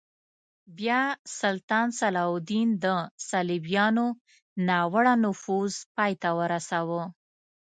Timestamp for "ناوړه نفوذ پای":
4.67-6.13